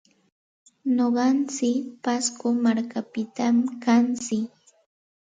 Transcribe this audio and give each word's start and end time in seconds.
Nuqantsik 0.95 1.81
pasco 2.03 2.47
markapitam 2.63 3.55
kantsik. 3.83 4.49